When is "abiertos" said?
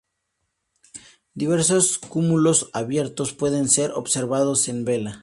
2.73-3.33